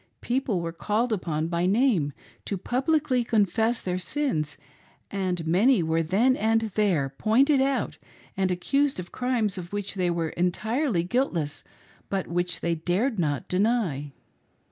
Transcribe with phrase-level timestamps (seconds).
[0.21, 2.11] People were called upon by name
[2.45, 4.57] to publicly confess their sins,
[5.11, 7.99] and many were then and there" pointed out
[8.35, 11.63] and accused of crimes of which they were entirely guiltless
[12.09, 14.11] but which they dared not deny.